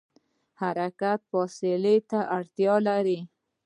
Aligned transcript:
حرکت 0.61 1.19
فاصلې 1.31 1.97
ته 2.09 2.19
اړتیا 2.37 2.75
لري. 2.87 3.19